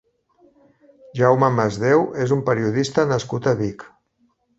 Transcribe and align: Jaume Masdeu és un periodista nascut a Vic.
Jaume 1.19 1.49
Masdeu 1.57 2.01
és 2.23 2.33
un 2.37 2.41
periodista 2.47 3.05
nascut 3.13 3.51
a 3.53 3.55
Vic. 3.61 3.85